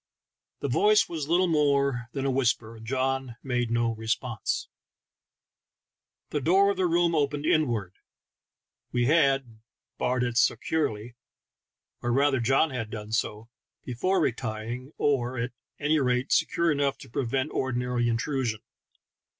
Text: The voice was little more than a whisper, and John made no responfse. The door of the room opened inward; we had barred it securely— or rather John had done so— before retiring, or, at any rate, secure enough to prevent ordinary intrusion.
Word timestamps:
The 0.61 0.67
voice 0.67 1.07
was 1.07 1.27
little 1.27 1.45
more 1.45 2.09
than 2.13 2.25
a 2.25 2.31
whisper, 2.31 2.77
and 2.77 2.83
John 2.87 3.35
made 3.43 3.69
no 3.69 3.93
responfse. 3.93 4.65
The 6.31 6.41
door 6.41 6.71
of 6.71 6.77
the 6.77 6.87
room 6.87 7.13
opened 7.13 7.45
inward; 7.45 7.93
we 8.91 9.05
had 9.05 9.59
barred 9.99 10.23
it 10.23 10.37
securely— 10.37 11.13
or 12.01 12.11
rather 12.11 12.39
John 12.39 12.71
had 12.71 12.89
done 12.89 13.11
so— 13.11 13.49
before 13.85 14.19
retiring, 14.19 14.91
or, 14.97 15.37
at 15.37 15.51
any 15.79 15.99
rate, 15.99 16.31
secure 16.31 16.71
enough 16.71 16.97
to 16.97 17.07
prevent 17.07 17.51
ordinary 17.53 18.09
intrusion. 18.09 18.61